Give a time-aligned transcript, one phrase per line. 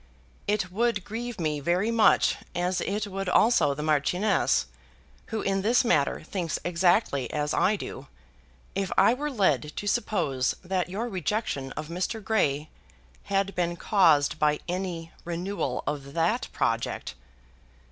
[0.47, 4.65] It would grieve me very much, as it would also the Marchioness,
[5.27, 8.07] who in this matter thinks exactly as I do,
[8.73, 12.19] if I were led to suppose that your rejection of Mr.
[12.23, 12.71] Grey
[13.25, 17.13] had been caused by any renewal of that project.